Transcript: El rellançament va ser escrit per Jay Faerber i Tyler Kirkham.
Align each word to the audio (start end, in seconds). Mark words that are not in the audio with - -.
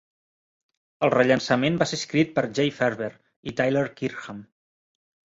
El 1.07 1.11
rellançament 1.15 1.75
va 1.81 1.87
ser 1.91 1.99
escrit 1.99 2.31
per 2.37 2.43
Jay 2.59 2.71
Faerber 2.77 3.09
i 3.51 3.53
Tyler 3.61 3.83
Kirkham. 4.01 4.41